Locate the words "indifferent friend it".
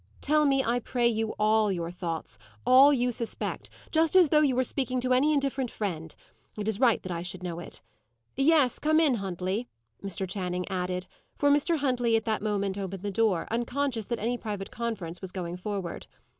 5.31-6.67